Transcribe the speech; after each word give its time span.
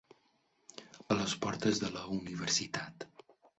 A 1.09 1.17
les 1.19 1.35
portes 1.45 1.83
de 1.85 1.93
la 1.99 2.07
universitat. 2.19 3.09